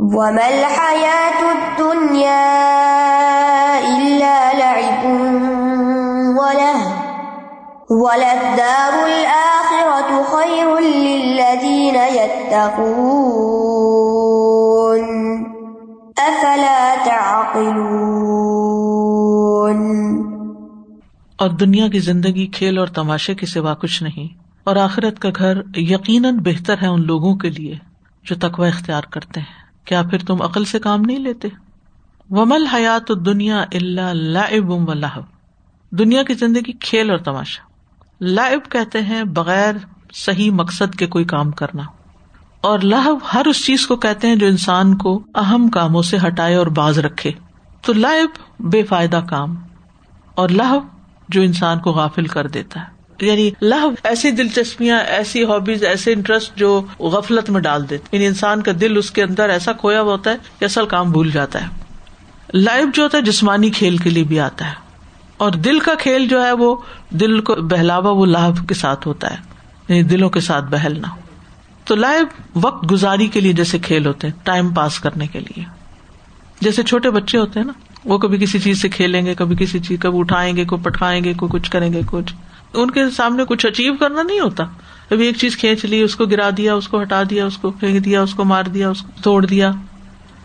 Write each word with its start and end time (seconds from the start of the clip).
وما 0.00 0.48
الحياة 0.48 1.40
الدنيا 1.52 2.44
إلا 3.88 4.36
لعب 4.58 5.04
وله 6.36 6.80
وللدار 7.90 8.94
الآخرة 9.06 10.10
خير 10.22 10.68
للذين 10.78 11.96
يتقون 12.14 12.64
أفلا 16.18 16.80
تعقلون 17.04 18.18
اور 21.36 21.50
دنیا 21.60 21.86
کی 21.88 22.00
زندگی 22.00 22.46
کھیل 22.46 22.74
اور 22.78 22.88
تماشے 22.94 23.34
کے 23.34 23.46
سوا 23.46 23.74
کچھ 23.74 24.02
نہیں، 24.02 24.28
اور 24.64 24.76
آخرت 24.76 25.16
کا 25.18 25.30
گھر 25.36 25.54
یقیناً 25.76 26.32
بہتر 26.44 26.76
ہے 26.82 26.88
ان 26.88 27.06
لوگوں 27.06 27.34
کے 27.36 27.50
لیے 27.50 27.74
جو 28.24 28.34
تقوی 28.40 28.68
اختیار 28.68 29.04
کرتے 29.10 29.40
ہیں۔ 29.40 29.59
کیا 29.90 30.02
پھر 30.02 30.18
تم 30.18 30.42
عقل 30.42 30.64
سے 30.64 30.78
کام 30.78 31.00
نہیں 31.00 31.18
لیتے؟ 31.18 31.48
ومل 32.30 32.66
حیات 32.66 33.12
دنیا 33.26 33.62
اللہ 33.62 34.14
لائب 34.14 34.70
و 34.70 34.94
لہب 34.94 35.22
دنیا 35.90 36.22
کی 36.22 36.34
زندگی 36.34 36.72
کھیل 36.72 37.10
اور 37.10 37.18
تماشا۔ 37.18 37.62
لائب 38.20 38.70
کہتے 38.70 39.02
ہیں 39.02 39.24
بغیر 39.24 39.74
صحیح 40.12 40.50
مقصد 40.50 40.94
کے 40.94 41.06
کوئی 41.06 41.24
کام 41.24 41.50
کرنا۔ 41.50 41.82
اور 42.60 42.78
لہب 42.78 43.18
ہر 43.34 43.46
اس 43.46 43.66
چیز 43.66 43.86
کو 43.86 43.96
کہتے 43.96 44.28
ہیں 44.28 44.36
جو 44.36 44.46
انسان 44.46 44.96
کو 44.96 45.22
اہم 45.34 45.68
کاموں 45.68 46.02
سے 46.02 46.16
ہٹائے 46.26 46.54
اور 46.54 46.66
باز 46.66 46.98
رکھے۔ 46.98 47.30
تو 47.82 47.92
لائب 47.92 48.28
بے 48.60 48.82
فائدہ 48.82 49.20
کام۔ 49.30 49.54
اور 50.34 50.48
لہب 50.48 50.86
جو 51.28 51.42
انسان 51.42 51.78
کو 51.78 51.92
غافل 51.92 52.26
کر 52.26 52.46
دیتا 52.46 52.80
ہے۔ 52.80 52.99
یعنی 53.20 53.50
لہ 53.62 53.74
ایسی 54.04 54.30
دلچسپیاں، 54.30 55.00
ایسی 55.00 55.44
ہابیز 55.44 55.84
ایسے 55.84 56.12
انٹرسٹ 56.12 56.56
جو 56.56 56.82
غفلت 56.98 57.50
میں 57.50 57.60
ڈال 57.60 57.90
دیتے 57.90 58.08
یعنی 58.12 58.26
انسان 58.26 58.62
کا 58.62 58.72
دل 58.80 58.96
اس 58.96 59.10
کے 59.10 59.22
اندر 59.22 59.48
ایسا 59.48 59.72
کھویا 59.72 60.00
ہوا 60.00 60.12
ہوتا 60.12 60.30
ہے 60.30 60.36
کہ 60.58 60.64
اصل 60.64 60.86
کام 60.86 61.12
بھول 61.12 61.30
جاتا 61.30 61.62
ہے۔ 61.62 61.66
لائف 62.54 62.96
جو 62.96 63.02
ہوتا 63.02 63.18
ہے، 63.18 63.22
جسمانی 63.22 63.70
کھیل 63.70 63.96
کے 63.96 64.10
لیے 64.10 64.24
بھی 64.24 64.40
آتا 64.40 64.66
ہے۔ 64.66 64.74
اور 65.36 65.50
دل 65.50 65.80
کا 65.80 65.94
کھیل 65.94 66.28
جو 66.28 66.44
ہے، 66.44 66.52
وہ 66.52 66.76
دل 67.10 67.40
کو 67.40 67.54
بہلاوا، 67.54 68.10
وہ 68.10 68.26
لاہ 68.26 68.50
کے 68.68 68.74
ساتھ 68.74 69.08
ہوتا 69.08 69.30
ہے۔ 69.30 69.36
یعنی 69.88 70.02
دلوں 70.02 70.30
کے 70.30 70.40
ساتھ 70.40 70.64
بہلنا۔ 70.64 71.08
تو 71.84 71.94
لائف 71.94 72.40
وقت 72.54 72.90
گزاری 72.90 73.26
کے 73.26 73.40
لیے 73.40 73.52
جیسے 73.52 73.78
کھیل 73.78 74.06
ہوتے 74.06 74.26
ہیں 74.26 74.34
ٹائم 74.44 74.74
پاس 74.74 75.00
کرنے 75.00 75.26
کے 75.26 75.40
لیے۔ 75.40 75.64
جیسے 76.60 76.82
چھوٹے 76.82 77.10
بچے 77.10 77.38
ہوتے 77.38 77.60
ہیں 77.60 77.66
نا، 77.66 77.72
وہ 78.04 78.18
کبھی 78.18 78.38
کسی 78.38 78.58
چیز 78.58 78.82
سے 78.82 78.88
کھیلیں 78.88 79.26
گے، 79.26 79.34
کبھی 79.34 79.56
کسی 79.58 79.78
چیز 79.78 79.98
کبھی 80.00 80.18
اٹھائیں 80.18 80.56
گے 80.56 80.64
کوئی 80.64 80.84
پٹکائیں 80.84 81.24
گے 81.24 81.34
کوئی 81.34 81.60
کچھ 81.60 81.70
کریں 81.70 81.92
گے، 81.92 82.00
کچھ۔ 82.06 82.34
ان 82.74 82.90
کے 82.90 83.10
سامنے 83.10 83.44
کچھ 83.44 83.66
اچیو 83.66 83.94
کرنا 83.94 84.22
نہیں 84.22 84.40
ہوتا۔ 84.40 84.64
ابھی 85.10 85.26
ایک 85.26 85.36
چیز 85.36 85.56
کھینچ 85.56 85.84
لی، 85.84 86.02
اس 86.02 86.16
کو 86.16 86.26
گرا 86.26 86.50
دیا، 86.56 86.74
اس 86.74 86.88
کو 86.88 87.02
ہٹا 87.02 87.22
دیا، 87.30 87.46
اس 87.46 87.56
کو 87.56 87.70
پھینک 87.70 88.04
دیا، 88.04 88.22
اس 88.22 88.34
کو 88.34 88.44
مار 88.44 88.64
دیا، 88.64 88.90
اس 88.90 89.02
کو 89.02 89.08
توڑ 89.22 89.46
دیا۔ 89.46 89.72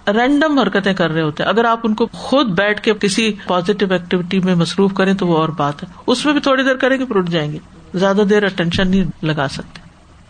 رینڈم 0.07 0.59
حرکتیں 0.59 0.93
کر 0.93 1.11
رہے 1.11 1.21
ہوتے 1.21 1.43
اگر 1.43 1.65
آپ 1.65 1.79
ان 1.83 1.93
کو 1.93 2.05
خود 2.05 2.45
بیٹھ 2.45 2.81
کے 2.81 2.93
کسی 2.93 3.33
پازیٹو 3.47 3.85
ایکٹیویٹی 3.89 4.39
میں 4.39 4.55
مصروف 4.55 4.93
کریں 4.93 5.13
تو 5.13 5.27
وہ 5.27 5.37
اور 5.37 5.49
بات 5.49 5.83
ہے۔ 5.83 5.87
اس 6.07 6.25
میں 6.25 6.33
بھی 6.33 6.41
تھوڑی 6.41 6.63
دیر 6.63 6.75
کریں 6.75 6.99
گے، 6.99 7.05
پھر 7.05 7.15
اٹھ 7.15 7.31
جائیں 7.31 7.51
گے۔ 7.51 7.57
زیادہ 7.93 8.21
دیر 8.29 8.43
اٹینشن 8.43 8.87
نہیں 8.87 9.25
لگا 9.25 9.47
سکتے۔ 9.47 9.81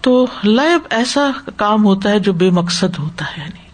تو 0.02 0.26
لائب 0.44 0.82
ایسا 0.90 1.32
کام 1.56 1.86
ہوتا 1.86 2.10
ہے 2.10 2.20
جو 2.20 2.34
بے 2.34 2.50
مقصد 2.50 3.00
ہوتا 3.00 3.26
ہے 3.26 3.42
یعنی 3.42 3.66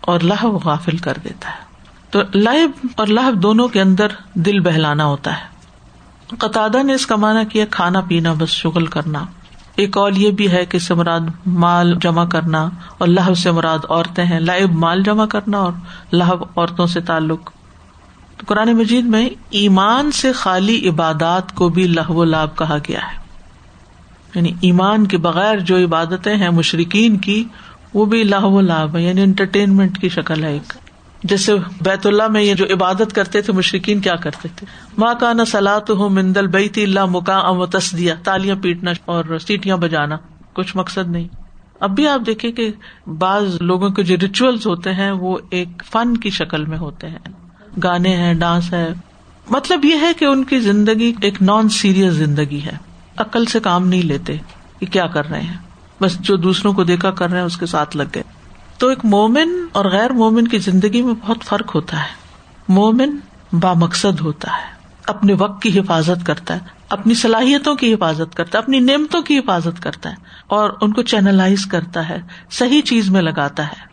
اور 0.00 0.20
لہب 0.20 0.56
غافل 0.64 0.96
کر 0.96 1.18
دیتا 1.24 1.48
ہے۔ 1.50 1.62
تو 2.10 2.20
لائب 2.34 2.70
اور 2.96 3.06
لہب 3.06 3.42
دونوں 3.42 3.68
کے 3.68 3.80
اندر 3.80 4.06
دل 4.34 4.60
بہلانا 4.60 5.04
ہوتا 5.04 5.32
ہے۔ 5.32 5.57
قطع 6.28 6.68
نے 6.84 6.94
اس 6.94 7.06
کا 7.06 7.16
مانا 7.16 7.42
کیا 7.44 7.64
کھانا 7.70 8.00
پینا، 8.00 8.32
بس 8.38 8.48
شغل 8.48 8.86
کرنا۔ 8.86 9.24
ایک 9.76 9.96
اور 9.96 10.12
یہ 10.12 10.30
بھی 10.30 10.50
ہے 10.50 10.66
کہ 10.66 10.78
سمراد 10.78 11.20
مال 11.46 11.94
جمع 12.02 12.24
کرنا 12.24 12.68
اور 12.98 13.08
لہب 13.08 13.38
سے 13.38 13.50
مراد 13.50 13.78
عورتیں 13.88 14.24
ہیں۔ 14.24 14.40
لائب 14.40 14.72
مال 14.72 15.02
جمع 15.02 15.26
کرنا 15.26 15.58
اور 15.58 15.72
لہب 16.12 16.42
عورتوں 16.56 16.86
سے 16.86 17.00
تعلق۔ 17.00 17.50
قرآن 18.46 18.72
مجید 18.72 19.04
میں 19.04 19.28
ایمان 19.50 20.12
سے 20.12 20.32
خالی 20.32 20.88
عبادات 20.88 21.54
کو 21.54 21.68
بھی 21.68 21.86
لہو 21.86 22.14
و 22.14 22.24
لاب 22.24 22.56
کہا 22.56 22.76
گیا 22.88 22.98
ہے۔ 22.98 23.18
یعنی 24.34 24.52
ایمان 24.60 25.06
کے 25.06 25.16
بغیر 25.16 25.58
جو 25.58 25.76
عبادتیں 25.76 26.36
ہیں 26.36 26.50
مشرقین 26.50 27.18
کی، 27.18 27.44
وہ 27.94 28.04
بھی 28.04 28.24
لہو 28.24 28.50
و 28.50 28.60
لاب 28.60 28.96
ہے 28.96 29.02
یعنی 29.02 29.22
انٹرٹینمنٹ 29.22 29.98
کی 29.98 30.08
شکل 30.08 30.44
ہے 30.44 30.52
ایک۔ 30.52 30.87
جیسے 31.24 31.52
بیت 31.80 32.06
اللہ 32.06 32.28
میں 32.28 32.42
یہ 32.42 32.54
جو 32.54 32.64
عبادت 32.74 33.12
کرتے 33.14 33.40
تھے 33.40 33.52
مشرقین 33.52 34.00
کیا 34.00 34.14
کرتے 34.14 34.48
تھے؟ 34.56 34.66
ماں 34.98 35.14
کا 35.14 35.32
نہ 35.32 35.42
سلاد 35.46 35.80
ہو 35.88 36.08
مندل 36.08 36.46
بیتی 36.46 36.84
اللہ 36.84 37.04
مکا 37.04 37.38
ام 37.38 37.64
تسدیا 37.64 38.14
تالیاں 38.22 38.56
پیٹنا 38.56 38.90
اور 39.04 39.38
سیٹیاں 39.38 39.76
بجانا، 39.76 40.16
کچھ 40.52 40.76
مقصد 40.76 41.08
نہیں۔ 41.08 41.28
اب 41.80 41.90
بھی 41.90 42.08
آپ 42.08 42.20
دیکھیں 42.26 42.52
کہ 42.52 42.72
بعض 43.06 43.56
لوگوں 43.60 43.90
کے 43.90 44.02
جو 44.02 44.16
ریچولس 44.22 44.66
ہوتے 44.66 44.94
ہیں 44.94 45.10
وہ 45.10 45.38
ایک 45.50 45.68
فن 45.92 46.16
کی 46.16 46.30
شکل 46.30 46.64
میں 46.64 46.78
ہوتے 46.78 47.08
ہیں۔ 47.08 47.18
گانے 47.82 48.16
ہیں، 48.16 48.34
ڈانس 48.34 48.72
ہے۔ 48.72 48.92
مطلب 49.50 49.84
یہ 49.84 49.94
ہے 50.00 50.12
کہ 50.18 50.24
ان 50.24 50.44
کی 50.44 50.60
زندگی 50.60 51.12
ایک 51.20 51.42
نان 51.42 51.68
سیریس 51.68 52.12
زندگی 52.12 52.60
ہے۔ 52.62 52.76
عقل 53.16 53.44
سے 53.44 53.60
کام 53.60 53.88
نہیں 53.88 54.02
لیتے 54.02 54.36
کہ 54.80 54.86
کیا 54.86 55.06
کر 55.06 55.28
رہے 55.28 55.40
ہیں۔ 55.40 55.56
بس 56.00 56.18
جو 56.20 56.36
دوسروں 56.36 56.72
کو 56.72 56.84
دیکھا 56.84 57.10
کر 57.10 57.30
رہے 57.30 57.38
ہیں، 57.38 57.46
اس 57.46 57.56
کے 57.56 57.66
ساتھ 57.66 57.96
لگ 57.96 58.02
گئے۔ 58.14 58.22
تو 58.78 58.88
ایک 58.88 59.04
مومن 59.04 59.66
اور 59.72 59.84
غیر 59.84 60.10
مومن 60.10 60.48
کی 60.48 60.58
زندگی 60.58 61.02
میں 61.02 61.14
بہت 61.26 61.44
فرق 61.44 61.74
ہوتا 61.74 61.98
ہے۔ 62.00 62.28
مومن 62.68 63.16
با 63.52 63.72
مقصد 63.72 64.20
ہوتا 64.20 64.48
ہے، 64.50 64.72
اپنے 65.06 65.32
وقت 65.32 65.62
کی 65.62 65.80
حفاظت 65.80 66.26
کرتا 66.26 66.54
ہے، 66.54 66.58
اپنی 66.88 67.14
صلاحیتوں 67.14 67.74
کی 67.74 67.94
حفاظت 67.94 68.36
کرتا 68.36 68.58
ہے، 68.58 68.62
اپنی 68.62 68.78
نعمتوں 68.78 69.22
کی 69.22 69.38
حفاظت 69.38 69.82
کرتا 69.82 70.10
ہے 70.10 70.14
اور 70.46 70.70
ان 70.80 70.92
کو 70.92 71.02
چینلائز 71.02 71.66
کرتا 71.66 72.08
ہے، 72.08 72.20
صحیح 72.50 72.82
چیز 72.82 73.10
میں 73.10 73.22
لگاتا 73.22 73.66
ہے۔ 73.66 73.88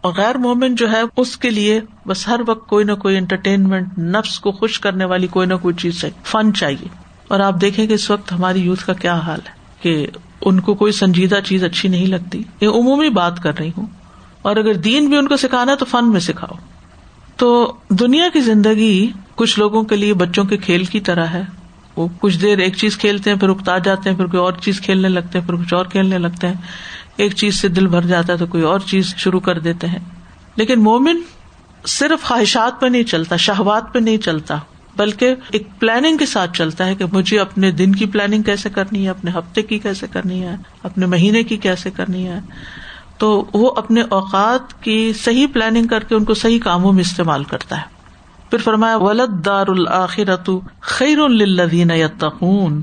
اور 0.00 0.12
غیر 0.16 0.38
مومن 0.38 0.74
جو 0.74 0.92
ہے، 0.92 1.02
اس 1.16 1.36
کے 1.36 1.50
لیے 1.50 1.80
بس 2.06 2.28
ہر 2.28 2.40
وقت 2.46 2.68
کوئی 2.68 2.84
نہ 2.84 2.92
کوئی 2.92 3.16
انٹرٹینمنٹ 3.16 3.98
نفس 3.98 4.40
کو 4.40 4.52
خوش 4.52 4.80
کرنے 4.80 5.04
والی 5.04 5.26
کوئی 5.26 5.46
نہ 5.46 5.54
کوئی 5.54 5.74
چیز 5.74 6.00
چاہیے 6.00 6.20
فن 6.24 6.54
چاہیے۔ 6.54 6.88
اور 7.28 7.40
آپ 7.40 7.60
دیکھیں 7.60 7.86
کہ 7.86 7.92
اس 7.92 8.10
وقت 8.10 8.32
ہماری 8.32 8.60
یوتھ 8.60 8.86
کا 8.86 8.92
کیا 8.92 9.14
حال 9.14 9.40
ہے 9.46 9.52
کہ 9.82 10.06
ان 10.40 10.60
کو 10.60 10.74
کوئی 10.74 10.92
سنجیدہ 10.92 11.38
چیز 11.44 11.64
اچھی 11.64 11.88
نہیں 11.88 12.06
لگتی۔ 12.06 12.42
یہ 12.60 12.68
عمومی 12.68 13.08
بات 13.08 13.42
کر 13.42 13.58
رہی 13.58 13.70
ہوں۔ 13.78 13.86
اور 14.44 14.56
اگر 14.56 14.74
دین 14.74 15.06
بھی 15.06 15.16
ان 15.16 15.28
کو 15.28 15.36
سکھانا 15.36 15.74
تو 15.74 15.84
فن 15.84 16.10
میں 16.10 16.20
سکھاؤ۔ 16.20 16.54
تو 17.36 17.72
دنیا 17.90 18.28
کی 18.32 18.40
زندگی 18.40 19.10
کچھ 19.34 19.58
لوگوں 19.58 19.82
کے 19.82 19.96
لیے 19.96 20.14
بچوں 20.14 20.44
کے 20.44 20.56
کھیل 20.56 20.84
کی 20.84 21.00
طرح 21.00 21.26
ہے۔ 21.26 21.42
وہ 21.96 22.08
کچھ 22.20 22.40
دیر 22.40 22.58
ایک 22.58 22.76
چیز 22.76 22.96
کھیلتے 22.96 23.30
ہیں، 23.30 23.36
پھر 23.36 23.48
اکتا 23.48 23.78
جاتے 23.78 24.10
ہیں، 24.10 24.16
پھر 24.16 24.26
کوئی 24.26 24.42
اور 24.42 24.52
چیز 24.52 24.80
کھیلنے 24.80 25.08
لگتے 25.08 25.38
ہیں، 25.38 25.46
پھر 25.46 25.54
کچھ 25.54 25.74
اور 25.74 25.84
کھیلنے 25.84 26.18
لگتے 26.18 26.46
ہیں۔ 26.46 26.54
ایک 27.16 27.34
چیز 27.34 27.54
سے 27.54 27.68
دل 27.68 27.86
بھر 27.86 28.02
جاتا 28.02 28.32
ہے 28.32 28.38
تو 28.38 28.46
کوئی 28.46 28.64
اور 28.64 28.80
چیز 28.80 29.14
شروع 29.16 29.40
کر 29.40 29.58
دیتے 29.58 29.86
ہیں۔ 29.86 29.98
لیکن 30.56 30.82
مومن 30.82 31.18
صرف 31.86 32.22
خواہشات 32.22 32.80
پہ 32.80 32.86
نہیں 32.86 33.02
چلتا 33.02 33.36
شہبات 33.36 33.92
پہ 33.92 33.98
نہیں 33.98 34.16
چلتا، 34.16 34.58
بلکہ 34.96 35.34
ایک 35.50 35.68
پلاننگ 35.78 36.16
کے 36.16 36.26
ساتھ 36.26 36.58
چلتا 36.58 36.86
ہے 36.86 36.94
کہ 36.94 37.04
مجھے 37.12 37.38
اپنے 37.38 37.70
دن 37.70 37.94
کی 37.94 38.06
پلاننگ 38.06 38.42
کیسے 38.42 38.68
کرنی 38.70 39.04
ہے، 39.04 39.10
اپنے 39.10 39.30
ہفتے 39.30 39.62
کی 39.62 39.78
کیسے 39.78 40.06
کرنی 40.12 40.42
ہے، 40.42 40.56
اپنے 40.82 41.06
مہینے 41.06 41.42
کی 41.42 41.56
کیسے 41.56 41.90
کرنی 41.90 42.28
ہے۔ 42.28 42.40
تو 43.18 43.44
وہ 43.52 43.70
اپنے 43.76 44.00
اوقات 44.00 44.82
کی 44.82 45.12
صحیح 45.12 45.46
پلاننگ 45.52 45.86
کر 45.86 46.04
کے 46.04 46.14
ان 46.14 46.24
کو 46.24 46.34
صحیح 46.34 46.58
کاموں 46.58 46.92
میں 46.92 47.00
استعمال 47.00 47.44
کرتا 47.44 47.76
ہے۔ 47.76 47.94
پھر 48.50 48.58
فرمایا 48.58 48.96
ولد 48.96 49.44
دار 49.44 49.66
الآخرت 49.66 50.50
خیر 50.80 51.18
الدین 51.18 51.90
یتقون 51.90 52.82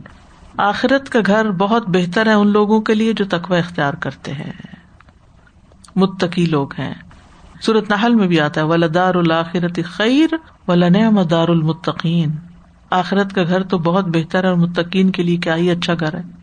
آخرت 0.58 1.10
کا 1.10 1.20
گھر 1.26 1.52
بہت 1.52 1.84
بہتر 1.88 2.28
ہے 2.28 2.34
ان 2.34 2.48
لوگوں 2.48 2.82
کے 2.82 2.94
لیے 2.94 3.14
جو 3.14 3.26
تقوی 3.30 3.60
اختیار 3.60 3.94
کرتے 3.94 4.34
ہیں۔ 4.34 4.52
متقی 5.96 6.46
لوگ 6.46 6.74
ہیں۔ 6.80 6.94
سورت 7.62 7.90
نحل 7.90 8.16
میں 8.16 8.28
بھی 8.28 8.40
آتا 8.40 8.62
ہے 8.62 8.66
ولدار 8.66 9.16
الآخرت 9.16 9.80
خیر 9.86 10.28
ولن 10.68 11.18
دار 11.30 11.48
المتقین 11.48 12.32
آخرت 12.90 13.34
کا 13.34 13.44
گھر 13.44 13.64
تو 13.64 13.78
بہت 13.78 14.06
بہتر 14.06 14.44
ہے 14.44 14.50
اور 14.50 14.58
متقین 14.58 15.12
کے 15.12 15.24
لیے 15.24 15.38
کیا 15.38 15.56
ہی 15.56 15.72
اچھا 15.72 15.94
گھر 15.94 16.14
ہے۔ 16.14 16.41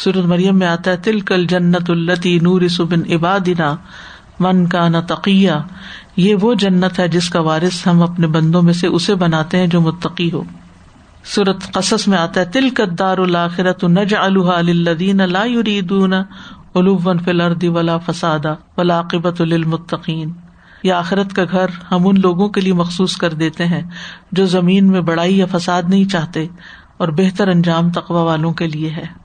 سورت 0.00 0.16
مریم 0.16 0.58
میں 0.58 0.66
آتا 0.66 0.90
ہے 0.90 0.96
تل 0.96 1.20
کل 1.20 1.46
جنت 1.46 1.90
التی 1.90 2.38
نور 2.38 2.68
سبن 2.68 3.00
عبادنا 3.12 3.76
من 4.40 4.66
کا 4.66 4.88
نہ 4.88 4.96
تقیہ۔ 5.08 5.50
یہ 6.16 6.34
وہ 6.34 6.54
جنت 6.54 6.98
ہے 6.98 7.08
جس 7.08 7.30
کا 7.30 7.40
وارث 7.40 7.86
ہم 7.86 8.02
اپنے 8.02 8.26
بندوں 8.26 8.62
میں 8.62 8.72
سے 8.72 8.86
اسے 8.86 9.14
بناتے 9.14 9.58
ہیں 9.58 9.66
جو 9.66 9.80
متقی 9.80 10.32
ہو۔ 10.32 10.42
سورت 11.24 11.72
قصص 11.72 12.08
میں 12.08 12.18
آتا 12.18 12.40
ہے 12.40 12.44
تل 12.44 12.70
کدار 12.70 13.18
الآخرت 13.18 13.84
نج 13.84 14.14
الدین 14.14 15.16
لا 15.16 15.44
یریدون 15.44 16.12
علوم 16.12 17.18
فل 17.24 17.40
اردی 17.40 17.68
ولا 17.68 17.98
فسادا 17.98 18.54
ولا 18.76 19.00
عقبت 19.00 19.42
یہ 20.82 20.92
آخرت 20.92 21.32
کا 21.32 21.44
گھر 21.50 21.66
ہم 21.92 22.08
ان 22.08 22.20
لوگوں 22.20 22.48
کے 22.48 22.60
لیے 22.60 22.72
مخصوص 22.72 23.16
کر 23.16 23.34
دیتے 23.34 23.66
ہیں 23.66 23.82
جو 24.32 24.46
زمین 24.46 24.86
میں 24.86 25.00
بڑائی 25.00 25.38
یا 25.38 25.46
فساد 25.52 25.82
نہیں 25.88 26.04
چاہتے 26.04 26.46
اور 26.96 27.08
بہتر 27.08 27.48
انجام 27.48 27.90
تقوا 27.90 28.22
والوں 28.22 28.52
کے 28.52 28.66
لیے 28.66 28.90
ہے۔ 28.90 29.17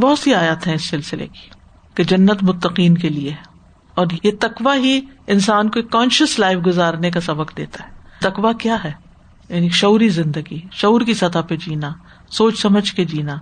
بہت 0.00 0.18
سی 0.18 0.34
آیات 0.34 0.66
ہیں 0.66 0.74
اس 0.74 0.88
سلسلے 0.88 1.26
کی 1.26 1.48
کہ 1.94 2.04
جنت 2.04 2.42
متقین 2.42 2.98
کے 2.98 3.08
لیے 3.08 3.34
اور 3.94 4.06
یہ 4.24 4.30
تقوا 4.40 4.76
ہی 4.76 5.00
انسان 5.26 5.70
کو 5.70 5.82
کانشیس 5.82 6.38
لائف 6.38 6.58
گزارنے 6.66 7.10
کا 7.10 7.20
سبق 7.20 7.56
دیتا 7.56 7.84
ہے۔ 7.84 7.90
تقوا 8.20 8.52
کیا 8.52 8.76
ہے؟ 8.84 8.92
یعنی 9.48 9.68
شعوری 9.68 10.08
زندگی، 10.08 10.60
شعور 10.72 11.00
کی 11.00 11.14
سطح 11.14 11.38
پہ 11.48 11.56
جینا، 11.56 11.90
سوچ 12.28 12.62
سمجھ 12.62 12.92
کے 12.92 13.04
جینا، 13.04 13.36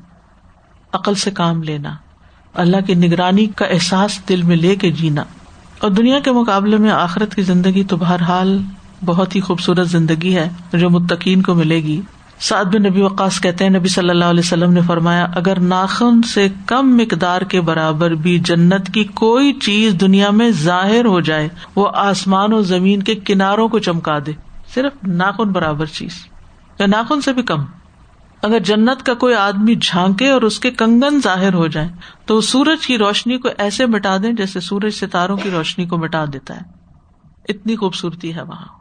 عقل 0.92 1.14
سے 1.14 1.30
کام 1.30 1.62
لینا، 1.62 1.96
اللہ 2.54 2.76
کی 2.86 2.94
نگرانی 2.94 3.46
کا 3.46 3.64
احساس 3.64 4.28
دل 4.28 4.42
میں 4.42 4.56
لے 4.56 4.76
کے 4.76 4.90
جینا۔ 4.90 5.24
اور 5.78 5.90
دنیا 5.90 6.20
کے 6.20 6.32
مقابلے 6.32 6.76
میں 6.76 6.90
آخرت 6.90 7.34
کی 7.34 7.42
زندگی 7.42 7.84
تو 7.84 7.96
بہرحال 7.96 8.62
بہت 9.04 9.36
ہی 9.36 9.40
خوبصورت 9.40 9.88
زندگی 9.88 10.36
ہے 10.36 10.48
جو 10.72 10.90
متقین 10.90 11.42
کو 11.42 11.54
ملے 11.54 11.76
گی۔ 11.76 12.00
سعد 12.40 12.64
بن 12.64 12.82
نبی 12.82 13.02
وقاص 13.02 13.40
کہتے 13.40 13.64
ہیں، 13.64 13.70
نبی 13.70 13.88
صلی 13.88 14.10
اللہ 14.10 14.24
علیہ 14.24 14.40
وسلم 14.40 14.72
نے 14.72 14.80
فرمایا، 14.80 15.26
اگر 15.34 15.60
ناخن 15.60 16.22
سے 16.22 16.48
کم 16.66 16.96
مقدار 16.96 17.42
کے 17.42 17.60
برابر 17.60 18.10
بھی 18.10 18.38
جنت 18.38 18.94
کی 18.94 19.04
کوئی 19.04 19.52
چیز 19.52 19.94
دنیا 20.00 20.30
میں 20.30 20.50
ظاہر 20.50 21.04
ہو 21.04 21.20
جائے، 21.20 21.48
وہ 21.76 21.88
آسمان 21.94 22.52
و 22.52 22.62
زمین 22.62 23.02
کے 23.02 23.14
کناروں 23.14 23.68
کو 23.68 23.78
چمکا 23.78 24.18
دے۔ 24.26 24.32
صرف 24.74 24.92
ناخن 25.06 25.52
برابر 25.52 25.86
چیز۔ 25.86 26.26
یا 26.78 26.86
ناخن 26.86 27.20
سے 27.20 27.32
بھی 27.32 27.42
کم۔ 27.42 27.64
اگر 28.42 28.58
جنت 28.58 29.06
کا 29.06 29.14
کوئی 29.14 29.34
آدمی 29.34 29.74
جھانکے 29.74 30.30
اور 30.30 30.42
اس 30.42 30.60
کے 30.60 30.70
کنگن 30.70 31.20
ظاہر 31.24 31.54
ہو 31.54 31.66
جائے 31.66 31.88
تو 32.26 32.40
سورج 32.40 32.86
کی 32.86 32.98
روشنی 32.98 33.38
کو 33.38 33.48
ایسے 33.58 33.86
مٹا 33.86 34.16
دیں 34.22 34.32
جیسے 34.32 34.60
سورج 34.60 34.92
ستاروں 34.92 35.36
کی 35.36 35.50
روشنی 35.50 35.86
کو 35.86 35.98
مٹا 35.98 36.24
دیتا 36.32 36.56
ہے۔ 36.56 36.60
اتنی 37.48 37.76
خوبصورتی 37.76 38.34
ہے 38.34 38.42
وہاں۔ 38.42 38.79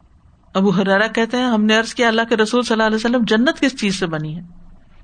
ابو 0.54 0.70
حرارا 0.70 1.08
کہتے 1.08 1.38
ہیں، 1.38 1.46
ہم 1.46 1.64
نے 1.64 1.78
ارض 1.78 1.94
کیا، 1.94 2.08
اللہ 2.08 2.22
کے 2.30 2.38
رسول 2.38 2.62
صلی 2.62 2.74
اللہ 2.74 2.84
علیہ 2.84 2.96
وسلم 2.96 3.24
جنت 3.28 3.60
کس 3.60 3.80
چیز 3.80 4.00
سے 4.00 4.06
بنی 4.06 4.36
ہے؟ 4.36 4.42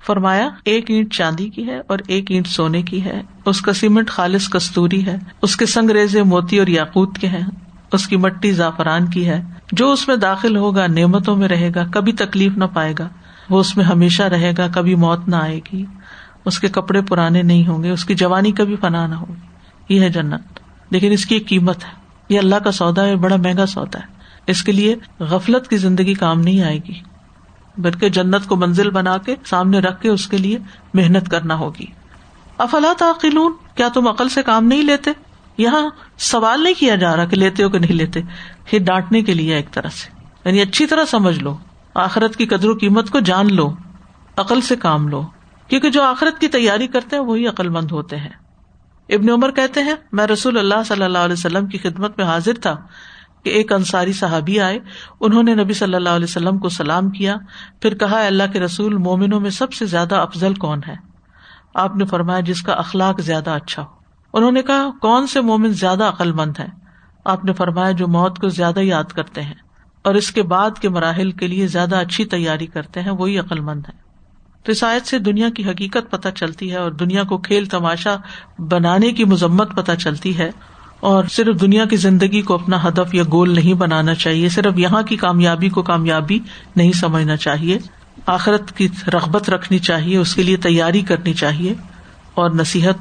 فرمایا، 0.06 0.50
ایک 0.66 0.92
اینٹ 0.92 1.14
چاندی 1.14 1.50
کی 1.50 1.68
ہے 1.68 1.82
اور 1.88 2.00
ایک 2.08 2.32
اینٹ 2.32 2.48
سونے 2.48 2.82
کی 2.82 3.04
ہے۔ 3.04 3.22
اس 3.46 3.62
کا 3.62 3.74
سیمنٹ 3.74 4.10
خالص 4.10 4.50
کستوری 4.50 5.06
ہے۔ 5.06 5.18
اس 5.42 5.56
کے 5.58 5.66
سنگ 5.66 5.90
ریزے 5.90 6.24
موتی 6.24 6.60
اور 6.60 6.68
یاقوت 6.68 7.18
کے 7.18 7.28
ہیں۔ 7.28 7.46
اس 7.94 8.08
کی 8.08 8.18
مٹی 8.18 8.52
زعفران 8.52 9.08
کی 9.08 9.30
ہے۔ 9.30 9.44
جو 9.72 9.92
اس 9.92 10.08
میں 10.08 10.16
داخل 10.16 10.58
ہوگا، 10.58 10.88
نعمتوں 10.88 11.36
میں 11.36 11.48
رہے 11.48 11.72
گا، 11.76 11.84
کبھی 11.92 12.12
تکلیف 12.12 12.58
نہ 12.58 12.66
پائے 12.74 12.94
گا۔ 13.00 13.10
وہ 13.50 13.60
اس 13.60 13.78
میں 13.78 13.86
ہمیشہ 13.86 14.24
رہے 14.24 14.52
گا، 14.58 14.68
کبھی 14.68 14.96
موت 14.96 15.28
نہ 15.28 15.36
آئے 15.36 15.60
گی۔ 15.74 15.86
اس 16.46 16.60
کے 16.60 16.68
کپڑے 16.68 17.02
پرانے 17.02 17.42
نہیں 17.42 17.68
ہوں 17.68 17.84
گے، 17.84 17.90
اس 17.90 18.06
کی 18.06 18.16
جوانی 18.16 18.52
کبھی 18.52 18.76
فنا 18.76 19.08
نہ 19.08 19.16
ہوگی۔ 19.16 19.96
یہ 19.96 20.02
ہے 20.02 20.10
جنت۔ 20.10 20.60
لیکن 20.90 21.12
اس 21.12 21.26
کی 21.26 21.36
ایک 21.36 21.48
قیمت 21.48 21.84
ہے۔ 21.84 21.90
یہ 22.30 22.40
اللہ 22.40 22.56
کا 22.56 22.72
سودا 22.72 23.06
ہے 23.06 23.16
بڑا 23.16 23.36
مہنگا 23.36 23.66
سودا 23.66 24.00
ہے۔ 24.00 24.15
اس 24.48 24.64
کے 24.64 24.72
لیے 24.72 24.96
غفلت 25.20 25.68
کی 25.68 25.78
زندگی 25.78 26.14
کام 26.14 26.40
نہیں 26.40 26.62
آئے 26.62 26.78
گی۔ 26.78 27.00
بلکہ 27.78 28.10
جنت 28.10 28.46
کو 28.48 28.56
منزل 28.56 28.90
بنا 28.90 29.18
کے 29.18 29.36
سامنے 29.46 29.80
رکھ 29.80 30.02
کے 30.02 30.10
اس 30.10 30.28
کے 30.28 30.38
لیے 30.38 30.58
محنت 30.94 31.30
کرنا 31.30 31.56
ہوگی۔ 31.56 31.86
افلا 32.58 32.94
تعقلون؟ 32.98 33.54
کیا 33.76 33.88
تم 33.88 34.08
عقل 34.08 34.30
سے 34.30 34.44
کام 34.44 34.66
نہیں 34.66 34.82
لیتے؟ 34.82 35.12
یہاں 35.58 35.90
سوال 36.18 36.64
نہیں 36.64 36.74
کیا 36.80 36.96
جا 36.96 37.16
رہا 37.16 37.26
کہ 37.26 37.36
لیتے 37.36 37.64
ہو 37.64 37.70
کہ 37.70 37.80
نہیں 37.80 37.94
لیتے۔ 37.94 38.22
یہ 38.72 38.80
ڈانٹنے 38.80 39.22
کے 39.22 39.34
لیے 39.34 39.56
ایک 39.56 39.72
طرح 39.72 39.90
سے۔ 39.90 40.10
یعنی 40.46 40.62
اچھی 40.62 40.86
طرح 40.86 41.06
سمجھ 41.06 41.40
لو۔ 41.40 41.58
آخرت 41.94 42.36
کی 42.36 42.46
قدر 42.46 42.70
و 42.70 42.78
قیمت 42.82 43.10
کو 43.10 43.20
جان 43.20 43.56
لو۔ 43.56 43.74
عقل 44.38 44.62
سے 44.62 44.76
کام 44.76 45.08
لو۔ 45.08 45.22
کیونکہ 45.68 45.90
جو 45.90 46.04
آخرت 46.04 46.42
کی 46.42 46.48
تیاری 46.48 46.88
کرتے 46.88 47.16
ہیں، 47.16 47.24
وہی 47.24 47.48
عقل 47.48 47.70
مند 47.70 47.92
ہوتے 47.92 48.18
ہیں۔ 48.18 48.30
ابن 49.10 49.30
عمر 49.30 49.52
کہتے 49.52 49.84
ہیں، 49.84 49.94
میں 50.12 50.28
رسول 50.28 50.58
اللہ 50.58 50.84
صلی 50.86 51.04
اللہ 51.04 51.18
علیہ 51.18 51.34
وسلم 51.34 51.66
کی 51.66 51.78
خدمت 51.78 52.18
میں 52.18 52.26
حاضر 52.26 52.54
تھا۔ 52.54 52.76
کہ 53.46 53.50
ایک 53.50 53.72
انصاری 53.72 54.14
صحابی 54.14 54.60
آئے، 54.60 54.80
انہوں 55.20 55.44
نے 55.44 55.56
نبی 55.56 55.74
صلی 55.74 55.96
اللہ 55.96 56.10
علیہ 56.10 56.24
وسلم 56.24 56.58
کو 56.58 56.70
سلام 56.70 57.10
کیا، 57.10 57.36
پھر 57.82 57.96
کہا 57.96 58.26
اللہ 58.26 58.44
کے 58.54 58.60
رسول، 58.60 58.98
مومنوں 58.98 59.40
میں 59.40 59.50
سب 59.50 59.74
سے 59.74 59.86
زیادہ 59.86 60.16
افضل 60.16 60.54
کون 60.54 60.82
ہے؟ 60.88 60.96
آپ 61.74 61.96
نے 61.96 62.06
فرمایا، 62.06 62.40
جس 62.40 62.62
کا 62.62 62.74
اخلاق 62.74 63.22
زیادہ 63.22 63.50
اچھا 63.50 63.82
ہو۔ 63.82 63.88
انہوں 64.34 64.52
نے 64.52 64.62
کہا، 64.62 64.90
کون 65.02 65.28
سے 65.28 65.42
مومن 65.42 65.70
زیادہ 65.70 66.04
عقل 66.04 66.32
مند 66.32 66.60
ہے 66.60 66.68
آپ 67.26 67.46
نے 67.46 67.54
فرمایا، 67.54 67.92
جو 67.92 68.08
موت 68.08 68.40
کو 68.40 68.50
زیادہ 68.50 68.80
یاد 68.80 69.04
کرتے 69.04 69.42
ہیں 69.42 69.56
اور 70.04 70.16
اس 70.16 70.32
کے 70.32 70.44
بعد 70.44 70.72
کے 70.80 70.90
مراحل 70.90 71.32
کے 71.32 71.48
لیے 71.48 71.68
زیادہ 71.68 71.96
اچھی 71.96 72.26
تیاری 72.26 72.68
کرتے 72.68 73.02
ہیں، 73.02 73.12
وہی 73.12 73.40
عقل 73.40 73.60
مند 73.60 73.84
ہے 73.88 74.06
تو 74.64 74.72
اس 74.72 74.84
آیت 74.84 75.08
سے 75.08 75.20
دنیا 75.20 75.50
کی 75.50 75.70
حقیقت 75.70 76.12
پتہ 76.12 76.30
چلتی 76.36 76.72
ہے 76.72 76.78
اور 76.78 76.92
دنیا 76.92 77.24
کو 77.24 77.38
کھیل 77.38 77.66
تماشا 77.66 78.16
بنانے 78.60 79.12
کی 79.12 79.24
مذمت 79.24 79.76
پتہ 79.76 79.92
چلتی 79.92 80.38
ہے۔ 80.38 80.52
اور 81.06 81.24
صرف 81.24 81.62
دنیا 81.62 81.86
کی 81.86 81.96
زندگی 81.96 82.42
کو 82.42 82.54
اپنا 82.54 82.88
ہدف 82.88 83.14
یا 83.14 83.24
گول 83.32 83.56
نہیں 83.56 83.74
بنانا 83.74 84.16
چاہیے، 84.16 84.50
صرف 84.50 84.74
یہاں 84.76 85.02
کی 85.02 85.16
کامیابی 85.16 85.70
کو 85.70 85.82
کامیابی 85.82 86.40
نہیں 86.76 86.92
سمجھنا 86.92 87.38
چاہیے۔ 87.38 87.78
آخرت 88.26 88.78
کی 88.78 88.88
رغبت 89.14 89.50
رکھنی 89.50 89.80
چاہیے، 89.80 90.18
اس 90.18 90.36
کے 90.36 90.44
لیے 90.44 90.58
تیاری 90.58 91.02
کرنی 91.02 91.34
چاہیے 91.34 91.74
اور 92.34 92.50
نصیحت 92.50 92.96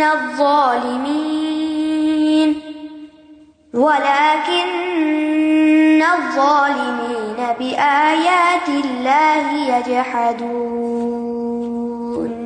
الظالمين. 0.00 2.52
ولكن 3.74 6.02
الظالمين 6.08 7.52
بآيات 7.58 8.68
الله 8.68 9.68
يجحدون. 9.68 12.42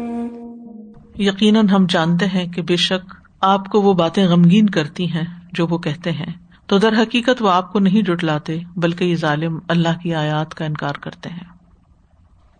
یقیناً 1.17 1.69
ہم 1.69 1.87
جانتے 1.89 2.27
ہیں 2.27 2.47
کہ 2.47 2.63
بے 2.63 2.77
شک 2.77 3.15
آپ 3.41 3.69
کو 3.69 3.83
وہ 3.83 3.95
باتیں 3.95 4.27
غمگین 4.27 4.67
کرتی 4.67 5.13
ہیں 5.13 5.25
جو 5.53 5.67
وہ 5.67 5.79
کہتے 5.79 6.13
ہیں۔ 6.13 6.33
تو 6.67 6.79
در 6.79 7.03
حقیقت 7.03 7.43
وہ 7.43 7.51
آپ 7.51 7.73
کو 7.73 7.79
نہیں 7.79 8.03
جٹلاتے، 8.03 8.59
بلکہ 8.77 9.05
یہ 9.05 9.17
ظالم 9.17 9.59
اللہ 9.69 10.03
کی 10.03 10.15
آیات 10.15 10.55
کا 10.55 10.65
انکار 10.65 10.95
کرتے 10.95 11.29
ہیں۔ 11.29 11.45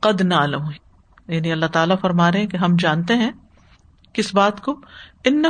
قد 0.01 0.21
نعلم 0.21 0.63
یعنی 1.29 1.53
اللہ 1.53 1.67
تعالیٰ 1.67 1.97
فرما 2.01 2.33
رہے 2.33 2.47
کہ 2.47 2.57
ہم 2.57 2.77
جانتے 2.79 3.15
ہیں 3.15 3.31
کس 4.17 4.35
بات 4.35 4.61
کو؟ 4.61 4.81
ان 5.25 5.45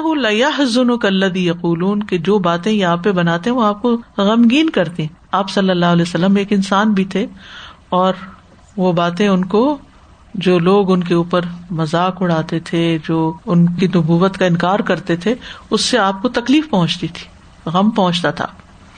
حضن 0.58 0.98
کلدی 0.98 1.46
یقولون 1.46 2.02
کے 2.02 2.18
جو 2.18 2.38
باتیں 2.38 2.72
یہاں 2.72 2.96
پہ 2.96 3.12
بناتے 3.12 3.50
وہ 3.50 3.66
آپ 3.66 3.82
کو 3.82 3.96
غمگین 4.18 4.70
کرتے 4.70 5.06
آپ 5.32 5.50
صلی 5.50 5.70
اللہ 5.70 5.86
علیہ 5.86 6.02
وسلم 6.02 6.36
ایک 6.36 6.52
انسان 6.52 6.92
بھی 6.92 7.04
تھے 7.04 7.26
اور 7.88 8.12
وہ 8.76 8.92
باتیں 8.92 9.28
ان 9.28 9.44
کو، 9.44 9.78
جو 10.34 10.58
لوگ 10.58 10.92
ان 10.92 11.02
کے 11.02 11.14
اوپر 11.14 11.40
مذاق 11.70 12.22
اڑاتے 12.22 12.58
تھے، 12.60 12.98
جو 13.08 13.32
ان 13.46 13.74
کی 13.74 13.86
نبوت 13.86 14.38
کا 14.38 14.46
انکار 14.46 14.80
کرتے 14.80 15.16
تھے، 15.16 15.34
اس 15.70 15.80
سے 15.80 15.98
آپ 15.98 16.22
کو 16.22 16.28
تکلیف 16.28 16.70
پہنچتی 16.70 17.06
تھی، 17.06 17.26
غم 17.70 17.90
پہنچتا 17.90 18.30
تھا۔ 18.30 18.46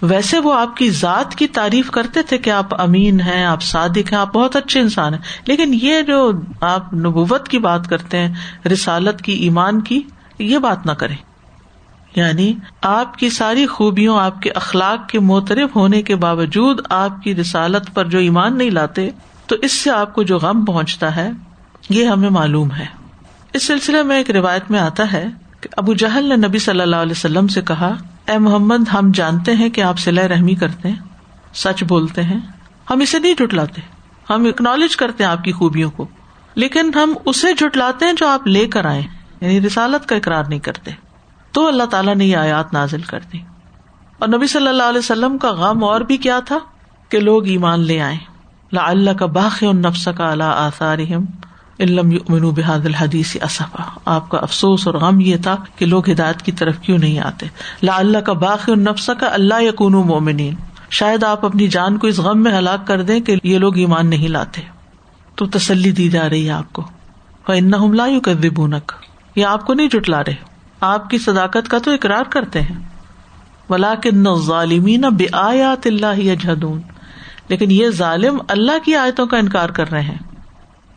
ویسے 0.03 0.39
وہ 0.39 0.55
آپ 0.55 0.77
کی 0.77 0.91
ذات 0.91 1.35
کی 1.35 1.47
تعریف 1.47 1.91
کرتے 1.91 2.23
تھے 2.23 2.39
کہ 2.39 2.51
آپ 2.51 2.81
امین 2.81 3.21
ہیں، 3.21 3.45
آپ 3.45 3.63
صادق 3.63 4.13
ہیں، 4.13 4.19
آپ 4.19 4.35
بہت 4.35 4.57
اچھے 4.57 4.81
انسان 4.81 5.15
ہیں۔ 5.15 5.21
لیکن 5.47 5.79
یہ 5.83 6.03
جو 6.03 6.33
آپ 6.61 6.95
نبوت 6.95 7.49
کی 7.49 7.59
بات 7.59 7.89
کرتے 7.89 8.19
ہیں، 8.19 8.35
رسالت 8.69 9.23
کی، 9.23 9.33
ایمان 9.33 9.81
کی، 9.81 10.03
یہ 10.39 10.59
بات 10.59 10.87
نہ 10.87 10.93
کریں۔ 10.93 11.17
یعنی 12.17 12.53
آپ 12.83 13.19
کی 13.19 13.31
ساری 13.31 13.67
خوبیوں، 13.67 14.21
آپ 14.21 14.43
کے 14.43 14.51
اخلاق 14.51 15.09
کے 15.09 15.21
موترف 15.21 15.77
ہونے 15.77 16.03
کے 16.03 16.17
باوجود 16.17 16.81
آپ 16.91 17.23
کی 17.23 17.35
رسالت 17.35 17.95
پر 17.95 18.05
جو 18.05 18.19
ایمان 18.19 18.59
نہیں 18.59 18.71
لاتے، 18.71 19.11
تو 19.47 19.57
اس 19.63 19.73
سے 19.73 19.91
آپ 19.91 20.15
کو 20.15 20.23
جو 20.23 20.39
غم 20.39 20.65
پہنچتا 20.65 21.17
ہے، 21.17 21.31
یہ 21.91 22.05
ہمیں 22.05 22.31
معلوم 22.31 22.73
ہے۔ 22.73 22.87
اس 23.53 23.67
سلسلے 23.67 24.03
میں 24.03 24.17
ایک 24.17 24.31
روایت 24.31 24.71
میں 24.71 24.79
آتا 24.79 25.13
ہے 25.13 25.27
کہ 25.61 25.69
ابو 25.77 25.95
جہل 25.95 26.25
نے 26.25 26.37
نبی 26.37 26.59
صلی 26.59 26.81
اللہ 26.81 26.97
علیہ 26.97 27.13
وسلم 27.13 27.49
سے 27.49 27.63
کہا 27.63 27.95
اے 28.29 28.39
محمد، 28.39 28.89
ہم 28.95 29.11
جانتے 29.15 29.55
ہیں 29.55 29.69
کہ 29.69 29.81
آپ 29.81 29.99
سلح 29.99 30.29
رحمی 30.29 30.55
کرتے 30.55 30.89
ہیں، 30.89 30.97
سچ 31.55 31.85
بولتے 31.85 32.23
ہیں، 32.23 32.41
ہم 32.91 33.01
اسے 33.01 33.19
نہیں 33.19 33.35
جٹلاتے 33.35 33.81
ہم 34.31 34.45
اکنالج 34.45 34.97
کرتے 34.97 35.25
ہیں 35.25 35.31
آپ 35.31 35.45
کی 35.45 35.53
خوبیوں 35.53 35.91
کو، 35.91 36.07
لیکن 36.55 36.91
ہم 36.95 37.15
اسے 37.25 37.53
جٹلاتے 37.53 38.05
ہیں 38.05 38.13
جو 38.13 38.27
آپ 38.27 38.47
لے 38.47 38.67
کر 38.67 38.85
آئے 38.85 39.03
یعنی 39.41 39.61
رسالت 39.61 40.09
کا 40.09 40.17
اقرار 40.17 40.45
نہیں 40.45 40.59
کرتے۔ 40.59 40.91
تو 41.53 41.69
اللہ 41.69 41.83
تعالیٰ 41.83 42.15
نے 42.15 42.27
یہ 42.27 42.37
آیات 42.37 42.73
نازل 42.73 43.01
کر 43.01 43.21
دی۔ 43.33 43.39
اور 44.19 44.29
نبی 44.29 44.47
صلی 44.47 44.69
اللہ 44.69 44.83
علیہ 44.83 44.99
وسلم 44.99 45.39
کا 45.39 45.53
غم 45.53 45.85
اور 45.85 46.01
بھی 46.01 46.17
کیا 46.17 46.41
تھا 46.41 46.59
کہ 47.09 47.21
لوگ 47.21 47.47
ایمان 47.47 47.81
لے 47.81 48.01
آئے 48.01 48.17
لا 48.73 48.83
اللہ 48.85 49.11
کا 49.11 49.27
باخ 49.27 49.63
نفس 49.63 50.09
کا 50.17 50.31
اللہ 50.31 50.45
آثار 50.45 50.99
علم 51.81 52.11
بحاد 52.51 52.87
الحدیث 52.87 53.37
اصفا 53.41 53.83
آپ 54.05 54.29
کا 54.29 54.39
افسوس 54.39 54.87
اور 54.87 54.95
غم 54.95 55.21
یہ 55.21 55.37
تھا 55.37 55.57
کہ 55.77 55.87
لوگ 55.87 56.11
ہدایت 56.11 56.43
کی 56.43 56.53
طرف 56.53 56.79
کیوں 56.79 56.99
نہیں 56.99 57.19
آتے۔ 57.19 57.47
لا 57.83 57.93
اللہ 57.97 58.19
کا 58.19 58.33
باقی 58.33 58.73
النفس 58.73 59.11
کا 59.21 59.27
اللہ 59.33 59.63
یقون 59.63 59.93
مومنین 59.93 60.55
شاید 60.91 61.25
آپ 61.25 61.45
اپنی 61.45 61.69
جان 61.69 61.99
کو 61.99 62.07
اس 62.07 62.19
غم 62.19 62.43
میں 62.43 62.59
ہلاک 62.59 62.87
کر 62.87 63.03
دیں 63.03 63.21
کہ 63.21 63.37
یہ 63.45 63.59
لوگ 63.59 63.77
ایمان 63.77 64.07
نہیں 64.07 64.29
لاتے۔ 64.29 64.61
تو 65.35 65.47
تسلی 65.47 65.91
دی 65.91 66.09
جا 66.09 66.31
رہی 66.31 66.47
ہے 66.47 66.53
آپ 66.53 66.73
کو۔ 66.73 66.83
ان 67.49 67.97
لا 67.97 68.07
یو 68.07 68.21
کر 68.21 68.35
بونک 68.55 68.93
یہ 69.37 69.47
آپ 69.47 69.67
کو 69.67 69.75
نہیں 69.75 69.89
جٹلا 69.89 70.21
رہے۔ 70.21 70.35
آپ 70.81 71.11
کی 71.11 71.19
صداقت 71.19 71.69
کا 71.69 71.79
تو 71.79 71.91
اقرار 71.91 72.25
کرتے 72.31 72.61
ہیں۔ 72.61 72.89
ولا 73.71 73.95
کے 73.95 74.11
ظالمین 74.47 75.01
بے 75.01 75.27
آیات 75.33 75.87
اللہ 75.87 76.35
جدون 76.35 76.81
لیکن 77.49 77.71
یہ 77.71 77.91
ظالم 77.91 78.39
اللہ 78.49 78.79
کی 78.85 78.95
آیتوں 78.95 79.27
کا 79.27 79.37
انکار 79.37 79.69
کر 79.69 79.91
رہے 79.91 80.03
ہیں۔ 80.03 80.28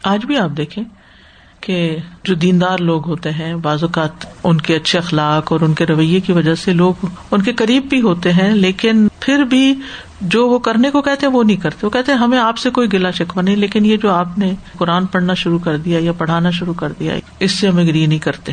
آج 0.04 0.26
بھی 0.26 0.38
آپ 0.38 0.50
دیکھیں 0.58 0.84
کہ 1.62 1.98
جو 2.24 2.36
دیندار 2.36 2.78
لوگ 2.78 3.08
ہوتے 3.08 3.32
ہیں، 3.32 3.56
بعض 3.56 3.84
اوقات 3.84 4.26
ان 4.44 4.62
کے 4.62 4.76
اچھے 4.76 5.00
اخلاق 5.00 5.52
اور 5.52 5.62
ان 5.62 5.74
کے 5.74 5.86
رویے 5.86 6.20
کی 6.20 6.32
وجہ 6.32 6.56
سے 6.56 6.74
لوگ 6.74 7.06
ان 7.32 7.42
کے 7.42 7.54
قریب 7.54 7.86
بھی 7.86 8.02
ہوتے 8.02 8.34
ہیں، 8.34 8.56
لیکن 8.56 9.08
پھر 9.20 9.44
بھی 9.44 9.76
جو 10.22 10.50
وہ 10.50 10.60
کرنے 10.60 10.90
کو 10.90 11.02
کہتے 11.02 11.26
ہیں 11.26 11.34
وہ 11.34 11.44
نہیں 11.44 11.58
کرتے۔ 11.58 11.86
وہ 11.86 11.92
کہتے 11.92 12.12
ہیں، 12.12 12.20
ہمیں 12.20 12.40
آپ 12.40 12.58
سے 12.58 12.70
کوئی 12.70 12.94
گلا 12.94 13.12
شکوا 13.12 13.44
نہیں، 13.44 13.56
لیکن 13.56 13.86
یہ 13.86 13.98
جو 13.98 14.12
آپ 14.12 14.40
نے 14.40 14.54
قرآن 14.78 15.06
پڑھنا 15.06 15.34
شروع 15.34 15.60
کر 15.60 15.78
دیا 15.78 16.00
یا 16.02 16.12
پڑھانا 16.12 16.50
شروع 16.50 16.74
کر 16.74 16.92
دیا، 17.00 17.14
اس 17.40 17.52
سے 17.52 17.68
ہم 17.68 17.78
اگری 17.78 18.06
نہیں 18.06 18.20
کرتے۔ 18.20 18.52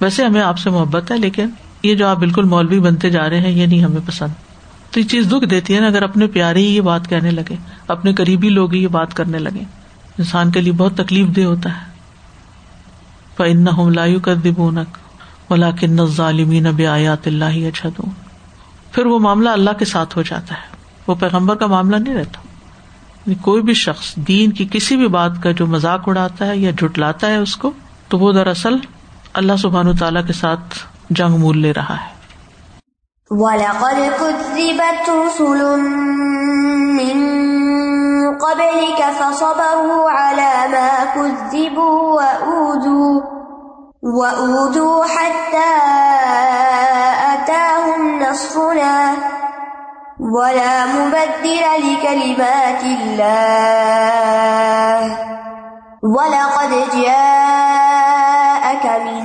ویسے 0.00 0.24
ہمیں 0.24 0.42
آپ 0.42 0.58
سے 0.58 0.70
محبت 0.70 1.10
ہے، 1.10 1.18
لیکن 1.18 1.48
یہ 1.82 1.94
جو 1.94 2.06
آپ 2.06 2.16
بالکل 2.16 2.44
مولوی 2.44 2.80
بنتے 2.80 3.10
جا 3.10 3.30
رہے 3.30 3.40
ہیں، 3.40 3.50
یہ 3.50 3.66
نہیں 3.66 3.84
ہمیں 3.84 4.06
پسند۔ 4.06 4.32
تو 4.90 5.00
یہ 5.00 5.04
چیز 5.04 5.26
دکھ 5.32 5.46
دیتی 5.46 5.74
ہے 5.74 5.80
نا، 5.80 5.86
اگر 5.86 6.02
اپنے 6.02 6.26
پیارے 6.26 6.58
ہی 6.58 6.76
یہ 6.76 6.80
بات 6.80 7.08
کہنے 7.08 7.30
لگے، 7.30 7.56
اپنے 7.88 8.14
قریبی 8.14 8.48
لوگ 8.48 8.74
ہی 8.74 8.82
یہ 8.82 8.88
بات 8.88 9.14
کرنے 9.14 9.38
لگے۔ 9.38 9.64
انسان 10.18 10.50
کے 10.50 10.60
لیے 10.60 10.72
بہت 10.72 10.96
تکلیف 10.96 11.36
دہ 11.36 11.40
ہوتا 11.40 11.70
ہے۔ 11.70 11.96
لایو 13.90 14.20
کر 14.20 14.34
دبونک 14.34 14.98
ولا 15.50 15.70
کن 15.70 16.06
ظالمین 16.06 16.66
اب 16.66 16.80
آیات 16.90 17.26
اللہ 17.26 17.44
اچھا 17.44 17.88
دوں 17.88 18.10
پھر 18.92 19.06
وہ 19.06 19.18
معاملہ 19.18 19.48
اللہ 19.48 19.70
کے 19.78 19.84
ساتھ 19.84 20.16
ہو 20.16 20.22
جاتا 20.22 20.54
ہے۔ 20.54 20.76
وہ 21.06 21.14
پیغمبر 21.14 21.54
کا 21.54 21.66
معاملہ 21.66 21.96
نہیں 21.96 22.14
رہتا۔ 22.14 22.40
یعنی 23.26 23.34
کوئی 23.34 23.62
بھی 23.62 23.74
شخص 23.74 24.14
دین 24.16 24.52
کی 24.52 24.68
کسی 24.70 24.96
بھی 24.96 25.08
بات 25.08 25.32
کا 25.42 25.50
جو 25.50 25.66
مذاق 25.66 26.08
اڑاتا 26.08 26.46
ہے 26.46 26.56
یا 26.56 26.70
جٹلاتا 26.70 27.26
ہے 27.26 27.36
اس 27.36 27.56
کو، 27.56 27.70
تو 28.08 28.18
وہ 28.18 28.32
دراصل 28.32 28.74
اللہ 29.34 29.52
سبحان 29.58 29.96
تعالیٰ 29.96 30.26
کے 30.26 30.32
ساتھ 30.32 30.74
جنگ 31.10 31.30
مول 31.30 31.58
لے 31.58 31.72
رہا 31.72 31.96
ہے۔ 32.00 32.16
وَلَقَدْ 33.30 34.18
كُذِّبَتْ 34.18 35.10
رُسُلٌ 35.10 35.78
مِّن 36.94 37.35
قَبْلِكَ 38.38 39.00
فَصَبَرُوا 39.02 40.10
عَلَى 40.10 40.52
مَا 40.72 40.90
كُذِّبُوا 41.14 41.98
وَأُوذُوا 42.12 43.20
وَأُوذُوا 44.02 45.04
حَتَّى 45.04 45.72
أَتَاهُمْ 47.34 48.22
نَصْرُنَا. 48.22 49.14
وَلَا 50.20 50.86
مُبَدِّلَ 50.86 51.64
لِكَلِمَاتِ 51.78 52.82
اللَّهِ. 52.82 54.26
وَلَقَدْ 56.02 56.72
جَاءَكَ 56.94 58.86
مِن 59.06 59.24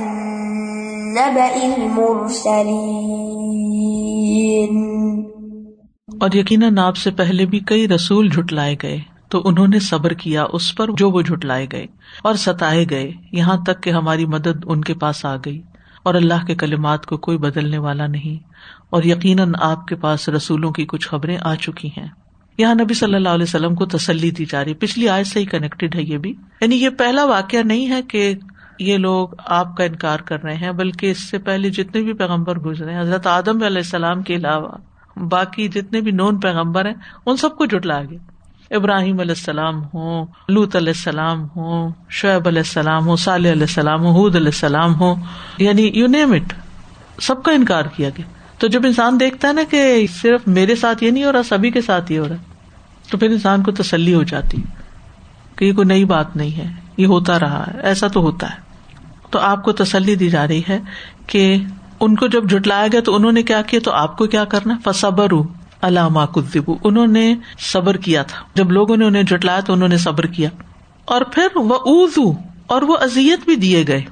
نَّبَإِ 1.14 1.56
الْمُرْسَلِينَ 1.76 3.21
اور 6.22 6.30
یقیناً 6.34 6.78
آپ 6.78 6.96
سے 6.96 7.10
پہلے 7.10 7.46
بھی 7.46 7.58
کئی 7.58 7.88
رسول 7.88 8.28
جھٹلائے 8.28 8.76
گئے، 8.82 8.98
تو 9.28 9.42
انہوں 9.44 9.66
نے 9.66 9.78
صبر 9.78 10.10
کیا 10.10 10.44
اس 10.52 10.74
پر 10.74 10.88
جو 10.96 11.10
وہ 11.10 11.22
جھٹلائے 11.22 11.66
گئے 11.72 11.86
اور 12.22 12.34
ستائے 12.34 12.84
گئے، 12.90 13.12
یہاں 13.32 13.56
تک 13.56 13.82
کہ 13.82 13.90
ہماری 13.90 14.26
مدد 14.26 14.64
ان 14.64 14.80
کے 14.80 14.94
پاس 14.94 15.24
آ 15.24 15.36
گئی 15.36 15.62
اور 16.02 16.14
اللہ 16.14 16.44
کے 16.46 16.54
کلمات 16.54 17.06
کو 17.06 17.16
کوئی 17.16 17.38
بدلنے 17.38 17.78
والا 17.78 18.06
نہیں 18.06 18.48
اور 18.90 19.02
یقیناً 19.02 19.52
آپ 19.60 19.86
کے 19.86 19.94
پاس 19.94 20.28
رسولوں 20.28 20.70
کی 20.70 20.84
کچھ 20.84 21.08
خبریں 21.08 21.38
آ 21.40 21.54
چکی 21.54 21.88
ہیں۔ 21.96 22.06
یہاں 22.58 22.74
نبی 22.74 22.94
صلی 22.94 23.14
اللہ 23.14 23.28
علیہ 23.28 23.42
وسلم 23.42 23.74
کو 23.74 23.86
تسلی 23.86 24.30
دی 24.30 24.44
جا 24.44 24.64
رہی 24.64 24.74
پچھلی 24.74 25.08
آج 25.08 25.26
سے 25.26 25.40
ہی 25.40 25.44
کنیکٹڈ 25.44 25.94
ہے 25.94 26.02
یہ 26.02 26.18
بھی۔ 26.18 26.34
یعنی 26.60 26.76
یہ 26.76 26.88
پہلا 26.88 27.24
واقعہ 27.24 27.62
نہیں 27.62 27.88
ہے 27.88 28.02
کہ 28.02 28.34
یہ 28.78 28.96
لوگ 28.96 29.28
آپ 29.46 29.76
کا 29.76 29.84
انکار 29.84 30.18
کر 30.18 30.42
رہے 30.42 30.54
ہیں، 30.54 30.72
بلکہ 30.72 31.10
اس 31.10 31.30
سے 31.30 31.38
پہلے 31.38 31.70
جتنے 31.70 32.02
بھی 32.02 32.12
پیغمبر 32.12 32.58
گزرے 32.58 32.98
حضرت 32.98 33.26
آدم 33.26 33.62
علیہ 33.62 33.76
السلام 33.76 34.22
کے 34.22 34.34
علاوہ 34.34 34.68
باقی 35.16 35.68
جتنے 35.68 36.00
بھی 36.00 36.10
نون 36.10 36.40
پیغمبر 36.40 36.86
ہیں، 36.86 36.94
ان 37.26 37.36
سب 37.36 37.56
کو 37.56 37.66
جٹلا 37.66 38.02
گیا۔ 38.02 38.18
ابراہیم 38.76 39.20
علیہ 39.20 39.34
السلام 39.38 39.82
ہوں 39.82 40.26
لوت 40.48 40.76
علیہ 40.76 40.92
السلام 40.96 41.46
ہوں، 41.56 41.90
شعیب 42.08 42.48
علیہ 42.48 42.60
السلام 42.60 43.06
ہوں، 43.06 43.16
صالح 43.16 43.52
علیہ 43.52 43.62
السلام 43.62 44.02
ہوں 44.02 44.14
حود 44.14 44.36
علیہ 44.36 44.46
السلام 44.46 44.94
ہوں 44.94 45.14
یعنی 45.58 45.90
یو 45.94 46.06
نیم 46.06 46.32
اٹ 46.32 46.52
سب 47.20 47.42
کا 47.42 47.52
انکار 47.52 47.84
کیا 47.96 48.08
گیا۔ 48.08 48.24
تو 48.58 48.66
جب 48.66 48.80
انسان 48.84 49.20
دیکھتا 49.20 49.48
ہے 49.48 49.52
نا 49.52 49.62
کہ 49.70 50.06
صرف 50.22 50.40
میرے 50.46 50.76
ساتھ 50.76 51.04
یہ 51.04 51.10
نہیں 51.10 51.24
ہو 51.24 51.32
رہا، 51.32 51.42
سبھی 51.42 51.70
کے 51.70 51.80
ساتھ 51.80 52.12
یہ 52.12 52.18
ہو 52.18 52.28
رہا، 52.28 52.36
تو 53.10 53.18
پھر 53.18 53.30
انسان 53.30 53.62
کو 53.62 53.70
تسلی 53.72 54.14
ہو 54.14 54.22
جاتی 54.22 54.62
کہ 55.56 55.64
یہ 55.64 55.72
کوئی 55.72 55.86
نئی 55.86 56.04
بات 56.04 56.36
نہیں 56.36 56.56
ہے، 56.56 56.72
یہ 56.96 57.06
ہوتا 57.06 57.40
رہا 57.40 57.64
ہے 57.66 57.80
ایسا 57.80 58.08
تو 58.08 58.20
ہوتا 58.20 58.50
ہے۔ 58.50 58.60
تو 59.30 59.38
آپ 59.38 59.64
کو 59.64 59.72
تسلی 59.72 60.14
دی 60.14 60.28
جا 60.28 60.48
رہی 60.48 60.62
ہے 60.68 60.78
کہ 61.26 61.56
ان 62.02 62.16
کو 62.16 62.26
جب 62.26 62.50
جٹلایا 62.50 62.86
گیا 62.92 63.00
تو 63.00 63.14
انہوں 63.14 63.32
نے 63.32 63.42
کیا 63.42 63.62
کیا؟ 63.62 63.80
تو 63.84 63.92
آپ 63.92 64.18
کو 64.18 64.26
کیا 64.26 64.44
کرنا؟ 64.44 64.76
فصبر 64.84 65.28
علامہ 65.82 66.20
کدبو 66.20 66.76
انہوں 66.84 67.06
نے 67.06 67.34
صبر 67.58 67.96
کیا 67.96 68.22
تھا۔ 68.22 68.42
جب 68.54 68.72
لوگوں 68.72 68.96
نے 68.96 69.04
انہیں 69.04 69.22
جٹلایا 69.22 69.60
تو 69.60 69.72
انہوں 69.72 69.88
نے 69.88 69.96
صبر 69.96 70.26
کیا۔ 70.26 70.48
اور 71.04 71.20
پھر 71.20 71.46
وہ 71.54 71.74
اوزو 71.74 72.32
اور 72.66 72.82
وہ 72.82 72.96
ازیت 73.00 73.44
بھی 73.44 73.56
دیے 73.56 73.84
گئے۔ 73.88 74.02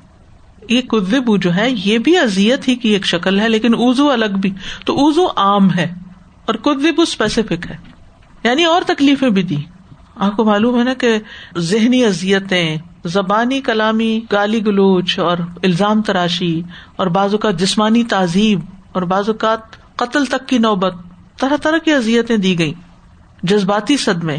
یہ 0.69 0.81
کدبو 0.81 1.37
جو 1.37 1.55
ہے، 1.55 1.71
یہ 1.85 1.99
بھی 1.99 2.19
ازیت 2.19 2.69
ہی 2.69 2.75
کی 2.75 2.89
ایک 2.89 3.07
شکل 3.07 3.41
ہے، 3.41 3.49
لیکن 3.49 3.75
اوزو 3.75 4.11
الگ 4.11 4.37
بھی۔ 4.43 4.51
تو 4.85 4.99
اوزو 4.99 5.27
عام 5.37 5.75
ہے 5.75 5.95
اور 6.47 6.55
کدبو 6.55 7.03
اسپیسیفک 7.03 7.71
ہے۔ 7.71 7.77
یعنی 8.45 8.65
اور 8.65 8.83
تکلیفیں 8.87 9.31
بھی 9.31 9.43
دی 9.43 9.57
آپ 10.21 10.37
کو 10.37 10.45
معلوم 10.45 10.79
ہے 10.79 10.85
نا 10.85 10.95
کہ 10.95 11.19
ذہنی 11.59 12.05
ازیتیں 12.05 12.77
زبانی 13.05 13.61
کلامی، 13.61 14.21
گالی 14.33 14.67
گلوچ 14.67 15.19
اور 15.19 15.39
الزام 15.63 16.03
تراشی 16.03 16.63
اور 16.97 17.07
بعض 17.07 17.33
اوقات 17.33 17.59
جسمانی 17.59 18.05
تہذیب 18.05 18.61
اور 18.93 19.03
بعض 19.03 19.29
اوقات 19.29 19.61
قتل 19.97 20.25
تک 20.25 20.49
کی 20.49 20.59
نوبت، 20.59 20.95
طرح 21.39 21.57
طرح 21.57 21.79
کی 21.79 21.93
اذیتیں 21.93 22.37
دی 22.37 22.59
گئی 22.59 22.75
جذباتی 23.43 23.97
صدمے 23.97 24.37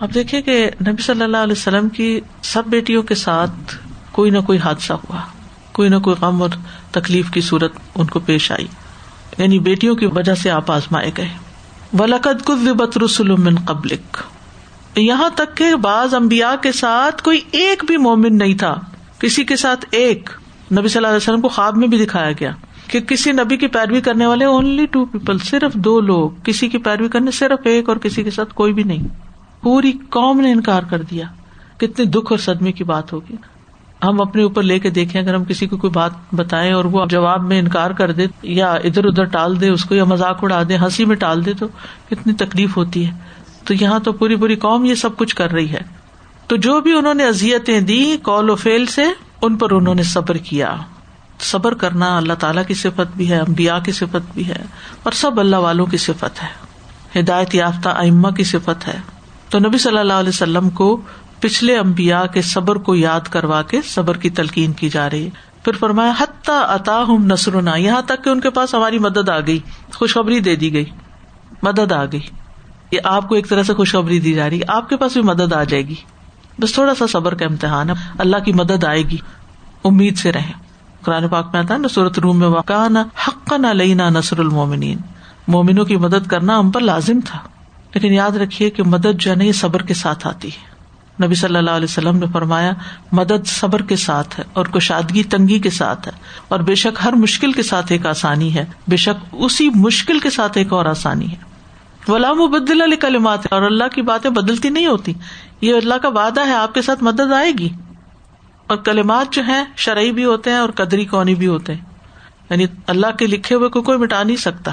اب 0.00 0.14
دیکھیں 0.14 0.42
کہ 0.42 0.70
نبی 0.88 1.02
صلی 1.02 1.22
اللہ 1.22 1.36
علیہ 1.36 1.52
وسلم 1.52 1.88
کی 1.88 2.20
سب 2.42 2.62
بیٹیوں 2.66 3.02
کے 3.02 3.14
ساتھ 3.14 3.76
کوئی 4.12 4.30
نہ 4.30 4.38
کوئی 4.38 4.58
حادثہ 4.58 4.92
ہوا، 4.92 5.20
کوئی 5.72 5.88
نہ 5.88 5.96
کوئی 5.96 6.16
غم 6.20 6.42
اور 6.42 6.50
تکلیف 6.90 7.30
کی 7.30 7.40
صورت 7.40 7.72
ان 7.94 8.06
کو 8.06 8.18
پیش 8.18 8.52
آئی۔ 8.52 8.66
یعنی 9.38 9.58
بیٹیوں 9.58 9.96
کی 9.96 10.06
وجہ 10.06 10.34
سے 10.34 10.50
آپ 10.50 10.70
آزمائے 10.70 11.10
گئے۔ 11.16 11.28
ولقد 11.98 12.44
کت 12.44 12.98
رسول 12.98 13.30
من 13.30 13.54
قبلک 13.66 14.16
یہاں 14.96 15.30
تک 15.34 15.56
کہ 15.56 15.74
بعض 15.74 16.14
امبیا 16.14 16.54
کے 16.62 16.72
ساتھ 16.72 17.22
کوئی 17.22 17.40
ایک 17.50 17.84
بھی 17.86 17.96
مومن 17.96 18.38
نہیں 18.38 18.54
تھا۔ 18.54 18.80
کسی 19.18 19.44
کے 19.44 19.56
ساتھ 19.56 19.86
ایک۔ 19.90 20.30
نبی 20.72 20.88
صلی 20.88 20.96
اللہ 20.96 21.08
علیہ 21.08 21.16
وسلم 21.16 21.40
کو 21.40 21.48
خواب 21.48 21.76
میں 21.76 21.88
بھی 21.88 22.04
دکھایا 22.04 22.32
گیا 22.32 22.50
کہ 22.88 23.00
کسی 23.00 23.32
نبی 23.32 23.56
کی 23.56 23.66
پیروی 23.66 24.00
کرنے 24.00 24.26
والے 24.26 24.44
اونلی 24.44 24.86
ٹو 24.86 25.04
پیپل 25.04 25.38
صرف 25.38 25.74
دو 25.74 26.00
لوگ۔ 26.00 26.30
کسی 26.44 26.68
کی 26.68 26.78
پیروی 26.78 27.08
کرنے 27.08 27.30
صرف 27.30 27.58
ایک 27.64 27.88
اور 27.88 27.96
کسی 27.96 28.22
کے 28.22 28.30
ساتھ 28.30 28.54
کوئی 28.54 28.72
بھی 28.72 28.82
نہیں۔ 28.82 29.02
پوری 29.62 29.92
قوم 30.10 30.40
نے 30.40 30.52
انکار 30.52 30.82
کر 30.90 31.02
دیا۔ 31.02 31.24
کتنے 31.76 32.04
دکھ 32.04 32.32
اور 32.32 32.38
صدمے 32.38 32.72
کی 32.72 32.84
بات 32.84 33.12
ہوگی۔ 33.12 33.36
ہم 34.04 34.20
اپنے 34.20 34.42
اوپر 34.42 34.62
لے 34.62 34.78
کے 34.78 34.90
دیکھیں، 34.90 35.22
اگر 35.22 35.34
ہم 35.34 35.44
کسی 35.44 35.66
کو 35.66 35.76
کوئی 35.76 35.90
بات 35.90 36.10
بتائیں 36.32 36.72
اور 36.72 36.84
وہ 36.84 37.06
جواب 37.06 37.46
میں 37.46 37.58
انکار 37.58 37.90
کر 37.90 38.12
دے 38.12 38.26
یا 38.42 38.72
ادھر 38.72 39.04
ادھر 39.04 39.24
ٹال 39.24 39.60
دے، 39.60 39.68
اس 39.68 39.84
کو 39.84 39.94
یا 39.94 40.04
مذاق 40.04 40.44
اڑا 40.44 40.62
دے، 40.68 40.76
ہنسی 40.76 41.04
میں 41.04 41.16
ٹال 41.16 41.46
دے 41.46 41.52
تو 41.52 41.66
کتنی 42.10 42.32
تکلیف 42.32 42.76
ہوتی 42.76 43.06
ہے۔ 43.06 43.12
تو 43.64 43.74
یہاں 43.74 43.98
تو 43.98 44.12
پوری 44.12 44.36
پوری 44.36 44.56
قوم 44.56 44.84
یہ 44.84 44.94
سب 44.94 45.16
کچھ 45.16 45.36
کر 45.36 45.50
رہی 45.50 45.70
ہے۔ 45.70 45.82
تو 46.46 46.56
جو 46.56 46.80
بھی 46.80 46.92
انہوں 46.92 47.14
نے 47.14 47.24
ازیتیں 47.24 47.80
دی 47.80 48.16
کال 48.22 48.50
و 48.50 48.54
فیل 48.54 48.86
سے، 48.86 49.04
ان 49.42 49.56
پر 49.56 49.70
انہوں 49.70 49.94
نے 49.94 50.02
صبر 50.02 50.36
کیا۔ 50.36 50.76
صبر 51.40 51.74
کرنا 51.74 52.16
اللہ 52.16 52.32
تعالیٰ 52.32 52.64
کی 52.66 52.74
صفت 52.74 53.16
بھی 53.16 53.30
ہے 53.30 53.38
امبیا 53.38 53.78
کی 53.78 53.92
صفت 53.92 54.34
بھی 54.34 54.48
ہے، 54.48 54.62
اور 55.02 55.12
سب 55.12 55.40
اللہ 55.40 55.56
والوں 55.56 55.86
کی 55.86 55.96
صفت 55.96 56.42
ہے۔ 56.42 57.20
ہدایت 57.20 57.54
یافتہ 57.54 57.88
ائمہ 57.88 58.28
کی 58.28 58.44
صفت 58.44 58.88
ہے۔ 58.88 58.98
تو 59.48 59.58
نبی 59.58 59.78
صلی 59.78 59.98
اللہ 59.98 60.12
علیہ 60.12 60.28
وسلم 60.28 60.70
کو 60.70 61.00
پچھلے 61.40 61.78
امبیا 61.78 62.26
کے 62.26 62.42
صبر 62.42 62.76
کو 62.76 62.94
یاد 62.94 63.20
کروا 63.20 63.62
کے 63.62 63.80
صبر 63.82 64.16
کی 64.16 64.30
تلقین 64.30 64.72
کی 64.72 64.88
جا 64.88 65.10
رہی۔ 65.10 65.24
ہے 65.24 65.30
پھر 65.64 65.72
فرمایا، 65.72 66.12
حتیٰ 66.18 66.62
اتا 66.68 67.02
ہوں 67.02 67.18
نسرنا 67.18 67.76
یہاں 67.76 68.02
تک 68.02 68.24
کہ 68.24 68.28
ان 68.28 68.40
کے 68.40 68.50
پاس 68.50 68.74
ہماری 68.74 68.98
مدد 68.98 69.28
آ 69.28 69.40
گئی، 69.40 69.58
خوشخبری 69.94 70.40
دے 70.40 70.56
دی 70.56 70.72
گئی، 70.72 70.84
مدد 71.62 71.92
آ 71.92 72.04
گئی۔ 72.04 72.20
یہ 72.94 73.00
آپ 73.04 73.28
کو 73.28 73.34
ایک 73.34 73.48
طرح 73.48 73.62
سے 73.62 73.74
خوشخبری 73.74 74.20
دی 74.20 74.32
جا 74.32 74.50
رہی 74.50 74.56
ہے، 74.56 74.64
آپ 74.68 74.88
کے 74.88 74.96
پاس 74.96 75.12
بھی 75.12 75.22
مدد 75.22 75.52
آ 75.52 75.64
جائے 75.64 75.88
گی۔ 75.88 75.94
بس 76.60 76.72
تھوڑا 76.72 76.94
سا 76.94 77.04
صبر 77.06 77.34
کا 77.34 77.44
امتحان 77.44 77.90
ہے 77.90 77.94
اللہ 78.18 78.36
کی 78.44 78.52
مدد 78.52 78.84
آئے 78.84 79.02
گی۔ 79.02 79.16
امید 79.84 80.18
سے 80.18 80.32
رہیں۔ 80.32 80.52
قرآن 81.02 81.28
پاک 81.28 81.48
میں 81.52 81.60
آتا 81.60 81.74
ہے 81.74 81.78
نا 81.78 81.88
صورت 81.88 82.18
روم 82.18 82.38
میں 82.38 82.48
واقع 82.48 82.88
نہ 82.88 82.98
حق 82.98 83.52
نہ 83.52 83.66
لینا 83.66 84.08
نصر 84.08 84.38
المومنین 84.38 84.98
مومنوں 85.48 85.84
کی 85.84 85.96
مدد 85.96 86.26
کرنا 86.26 86.58
ہم 86.58 86.70
پر 86.70 86.80
لازم 86.80 87.20
تھا۔ 87.24 87.38
لیکن 87.94 88.12
یاد 88.12 88.30
رکھیے 88.30 88.70
کہ 88.70 88.82
مدد 88.82 89.20
جو 89.20 89.32
ہے 89.32 89.46
یہ 89.46 89.52
صبر 89.52 89.82
کے 89.82 89.94
ساتھ 89.94 90.26
آتی 90.26 90.48
ہے۔ 90.48 90.74
نبی 91.26 91.34
صلی 91.34 91.56
اللہ 91.56 91.70
علیہ 91.70 91.84
وسلم 91.84 92.16
نے 92.16 92.26
فرمایا، 92.32 92.72
مدد 93.12 93.46
صبر 93.46 93.82
کے 93.82 93.96
ساتھ 93.96 94.40
ہے 94.40 94.44
اور 94.52 94.66
کشادگی 94.66 95.22
تنگی 95.22 95.58
کے 95.58 95.70
ساتھ 95.70 96.08
ہے۔ 96.08 96.12
اور 96.48 96.60
بے 96.60 96.74
شک 96.74 96.98
ہر 97.04 97.12
مشکل 97.12 97.52
کے 97.52 97.62
ساتھ 97.62 97.92
ایک 97.92 98.06
آسانی 98.06 98.54
ہے۔ 98.54 98.64
بے 98.88 98.96
شک 98.96 99.24
اسی 99.32 99.68
مشکل 99.74 100.18
کے 100.18 100.30
ساتھ 100.30 100.58
ایک 100.58 100.72
اور 100.72 100.86
آسانی 100.86 101.30
ہے۔ 101.30 101.53
غلام 102.08 102.38
مبدل 102.38 102.82
علی 102.82 102.96
کلمات 102.96 103.52
اور 103.52 103.62
اللہ 103.62 103.84
کی 103.94 104.02
باتیں 104.02 104.30
بدلتی 104.30 104.68
نہیں 104.68 104.86
ہوتی۔ 104.86 105.12
یہ 105.60 105.74
اللہ 105.74 105.94
کا 105.94 106.08
وعدہ 106.08 106.46
ہے، 106.46 106.54
آپ 106.54 106.74
کے 106.74 106.82
ساتھ 106.82 107.04
مدد 107.04 107.32
آئے 107.32 107.52
گی۔ 107.58 107.68
اور 108.66 108.76
کلمات 108.76 109.26
جو 109.30 109.42
ہیں، 109.42 109.64
شرعی 109.76 110.12
بھی 110.12 110.24
ہوتے 110.24 110.50
ہیں 110.50 110.56
اور 110.56 110.68
قدری 110.68 111.04
کونی 111.04 111.34
بھی 111.34 111.46
ہوتے 111.46 111.74
ہیں۔ 111.74 111.80
یعنی 112.50 112.66
اللہ 112.86 113.06
کے 113.18 113.26
لکھے 113.26 113.56
ہوئے 113.56 113.68
کو 113.68 113.82
کوئی 113.82 113.98
مٹا 113.98 114.22
نہیں 114.22 114.36
سکتا۔ 114.36 114.70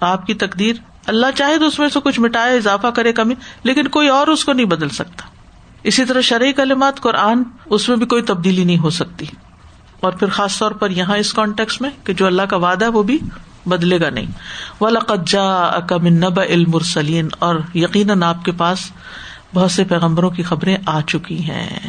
آپ 0.00 0.26
کی 0.26 0.34
تقدیر 0.34 0.76
اللہ 1.06 1.26
چاہے 1.34 1.58
تو 1.58 1.66
اس 1.66 1.78
میں 1.78 1.88
سے 1.88 2.00
کچھ 2.04 2.20
مٹائے، 2.20 2.56
اضافہ 2.56 2.86
کرے 2.86 3.12
کمی، 3.12 3.34
لیکن 3.62 3.88
کوئی 3.88 4.08
اور 4.08 4.26
اس 4.26 4.44
کو 4.44 4.52
نہیں 4.52 4.66
بدل 4.66 4.88
سکتا۔ 4.88 5.26
اسی 5.82 6.04
طرح 6.04 6.20
شرعی 6.20 6.52
کلمات 6.52 7.00
قرآن، 7.00 7.42
اس 7.66 7.88
میں 7.88 7.96
بھی 7.96 8.06
کوئی 8.06 8.22
تبدیلی 8.22 8.64
نہیں 8.64 8.78
ہو 8.78 8.90
سکتی۔ 8.90 9.26
اور 10.00 10.12
پھر 10.12 10.28
خاص 10.28 10.58
طور 10.58 10.70
پر 10.70 10.90
یہاں 10.90 11.16
اس 11.16 11.32
کانٹیکس 11.32 11.80
میں 11.80 11.90
کہ 12.04 12.12
جو 12.12 12.26
اللہ 12.26 12.42
کا 12.42 12.56
وعدہ 12.56 12.84
ہے، 12.84 12.90
وہ 12.90 13.02
بھی 13.02 13.18
بدلے 13.66 14.00
گا 14.00 14.10
نہیں۔ 14.10 14.26
ولاقجا 14.80 15.14
لقجا 15.14 15.64
اکم 15.64 16.06
نب 16.06 16.40
المرسلین 16.40 17.28
اور 17.38 17.56
یقیناً 17.74 18.22
آپ 18.22 18.44
کے 18.44 18.52
پاس 18.52 18.78
بہت 19.54 19.70
سے 19.70 19.84
پیغمبروں 19.84 20.30
کی 20.30 20.42
خبریں 20.42 20.76
آ 20.86 21.00
چکی 21.00 21.42
ہیں۔ 21.42 21.80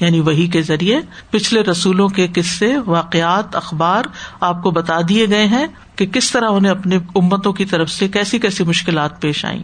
یعنی 0.00 0.20
وہی 0.20 0.46
کے 0.46 0.62
ذریعے 0.62 1.00
پچھلے 1.30 1.60
رسولوں 1.60 2.08
کے 2.08 2.26
قصے، 2.34 2.78
واقعات، 2.86 3.56
اخبار 3.56 4.04
آپ 4.40 4.62
کو 4.62 4.70
بتا 4.70 4.98
دیے 5.08 5.28
گئے 5.28 5.46
ہیں 5.46 5.66
کہ 5.96 6.06
کس 6.06 6.30
طرح 6.30 6.48
انہیں 6.50 6.72
اپنی 6.72 6.96
امتوں 7.14 7.52
کی 7.52 7.64
طرف 7.64 7.90
سے 7.90 8.08
کیسی 8.08 8.38
کیسی 8.38 8.64
مشکلات 8.64 9.20
پیش 9.20 9.44
آئیں۔ 9.44 9.62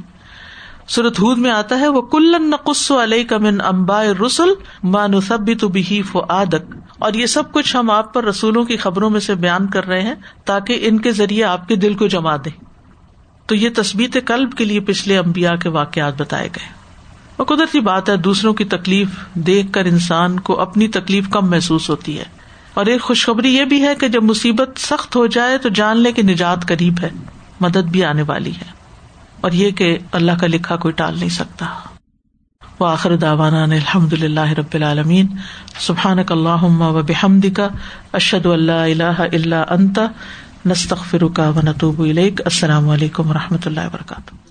سورت 0.95 1.21
ہود 1.21 1.39
میں 1.39 1.51
آتا 1.51 1.81
ہے 1.81 1.89
وہ 1.89 2.03
کلن 2.03 2.51
نقص 2.51 2.91
علیہ 2.91 3.25
کمن 3.25 3.61
امبا 3.61 4.03
رسول 4.27 4.55
مانوسبی 4.83 5.55
تو 5.55 5.69
بھی 5.69 6.03
آدک 6.29 6.77
اور 6.99 7.13
یہ 7.13 7.27
سب 7.27 7.53
کچھ 7.53 7.77
ہم 7.77 7.91
آپ 7.91 8.15
پر 8.15 8.25
رسولوں 8.25 8.65
کی 8.65 8.77
خبروں 8.77 9.11
میں 9.11 9.21
سے 9.21 9.35
بیان 9.35 9.67
کر 9.67 9.85
رہے 9.85 10.01
ہیں 10.01 10.15
تاکہ 10.45 10.79
ان 10.83 10.99
کے 10.99 11.13
ذریعے 11.13 11.45
آپ 11.45 11.69
کے 11.69 11.77
دل 11.77 11.95
کو 11.95 12.07
جما 12.07 12.37
دے 12.37 12.51
تو 13.47 13.55
یہ 13.55 13.69
تصبیت 13.77 14.17
قلب 14.25 14.53
کے 14.53 14.65
لیے 14.65 14.81
پچھلے 14.81 15.19
امبیا 15.19 15.57
کے 15.57 15.69
واقعات 15.69 16.21
بتائے 16.21 16.49
گئے۔ 16.57 16.69
اور 17.37 17.47
قدرتی 17.47 17.81
بات 17.81 18.09
ہے، 18.09 18.17
دوسروں 18.17 18.55
کی 18.55 18.65
تکلیف 18.65 19.09
دیکھ 19.35 19.73
کر 19.73 19.85
انسان 19.85 20.41
کو 20.41 20.61
اپنی 20.61 20.89
تکلیف 20.89 21.29
کم 21.29 21.51
محسوس 21.51 21.91
ہوتی 21.91 22.19
ہے۔ 22.19 22.25
اور 22.75 22.87
ایک 22.87 23.03
خوشخبری 23.03 23.55
یہ 23.55 23.65
بھی 23.65 23.83
ہے 23.83 23.95
کہ 23.95 24.09
جب 24.09 24.23
مصیبت 24.23 24.71
سخت 24.77 25.17
ہو 25.17 25.27
جائے 25.27 25.59
تو 25.59 25.69
جان 25.69 25.97
لے 25.97 26.13
کہ 26.13 26.23
نجات 26.23 26.69
قریب 26.69 26.95
ہے، 27.03 27.11
مدد 27.61 27.91
بھی 27.91 28.05
آنے 28.05 28.23
والی 28.27 28.51
ہے۔ 28.51 28.82
اور 29.43 29.53
یہ 29.53 29.71
کہ 29.71 29.99
اللہ 30.13 30.33
کا 30.41 30.47
لکھا 30.47 30.77
کوئی 30.77 30.93
ٹال 30.93 31.19
نہیں 31.19 31.29
سکتا۔ 31.29 31.67
وہ 32.81 32.87
آخر 32.87 33.17
داوانا 33.17 33.65
الحمد 33.65 34.13
اللہ 34.13 34.53
رب 34.59 34.75
العالمین۔ 34.75 35.27
سبحان 35.79 36.19
اللہ 36.29 36.65
و 36.65 37.03
بحمد 37.03 37.47
کا 37.57 37.69
اشد 38.13 38.47
اللہ 38.47 38.73
اللہ 38.73 39.21
اللہ 39.21 39.65
انتا 39.71 40.07
نستخ 40.67 41.05
فرکا 41.05 41.49
و 41.49 41.61
نتوب 41.65 42.01
السلام 42.01 42.89
علیکم 42.89 43.31
و 43.31 43.33
رحمۃ 43.33 43.67
اللہ 43.67 43.87
وبرکاتہ۔ 43.87 44.42